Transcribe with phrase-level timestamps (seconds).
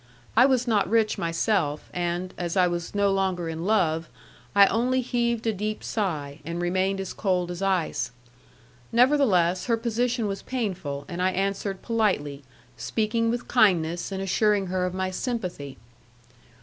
[0.35, 4.09] I was not rich myself, and, as I was no longer in love,
[4.55, 8.09] I only heaved a deep sigh, and remained as cold as ice.
[8.91, 12.43] Nevertheless, her position was painful, and I answered politely,
[12.77, 15.77] speaking with kindness and assuring her of my sympathy.